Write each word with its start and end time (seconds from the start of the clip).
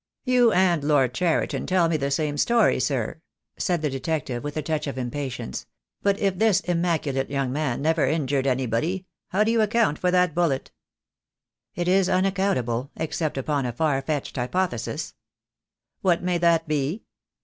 "You 0.23 0.51
and 0.51 0.83
Lord 0.83 1.13
Cheriton 1.13 1.67
tell 1.67 1.87
me 1.87 1.95
the 1.95 2.09
same 2.09 2.35
story, 2.35 2.79
sir," 2.79 3.21
said 3.57 3.83
the 3.83 3.89
detective, 3.91 4.43
with 4.43 4.57
a 4.57 4.63
touch 4.63 4.87
of 4.87 4.97
impatience; 4.97 5.67
"but 6.01 6.17
if 6.17 6.39
this 6.39 6.59
immaculate 6.61 7.29
young 7.29 7.51
man 7.53 7.83
never 7.83 8.07
injured 8.07 8.47
anybody, 8.47 9.05
how 9.27 9.43
do 9.43 9.51
you 9.51 9.61
account 9.61 9.99
for 9.99 10.09
that 10.09 10.33
bullet?" 10.33 10.71
"It 11.75 11.87
is 11.87 12.09
unaccountable, 12.09 12.89
except 12.95 13.37
upon 13.37 13.67
a 13.67 13.71
far 13.71 14.01
fetched 14.01 14.37
hypothesis." 14.37 15.13
"What 16.01 16.23
may 16.23 16.39
that 16.39 16.67
be?" 16.67 17.03